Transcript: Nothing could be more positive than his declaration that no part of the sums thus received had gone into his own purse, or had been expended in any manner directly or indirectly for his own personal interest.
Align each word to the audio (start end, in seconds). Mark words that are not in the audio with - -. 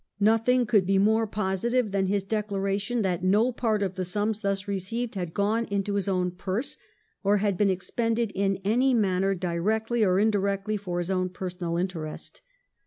Nothing 0.19 0.65
could 0.65 0.87
be 0.87 0.97
more 0.97 1.27
positive 1.27 1.91
than 1.91 2.07
his 2.07 2.23
declaration 2.23 3.03
that 3.03 3.23
no 3.23 3.51
part 3.51 3.83
of 3.83 3.93
the 3.93 4.03
sums 4.03 4.41
thus 4.41 4.67
received 4.67 5.13
had 5.13 5.31
gone 5.31 5.65
into 5.65 5.93
his 5.93 6.07
own 6.07 6.31
purse, 6.31 6.75
or 7.23 7.37
had 7.37 7.55
been 7.55 7.69
expended 7.69 8.31
in 8.33 8.57
any 8.65 8.95
manner 8.95 9.35
directly 9.35 10.03
or 10.03 10.17
indirectly 10.17 10.75
for 10.75 10.97
his 10.97 11.11
own 11.11 11.29
personal 11.29 11.77
interest. 11.77 12.41